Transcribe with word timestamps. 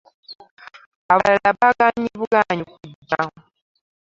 Abalala 1.13 1.49
baagaanyi 1.59 2.09
bugaanyi 2.19 2.63
kujja. 2.71 3.21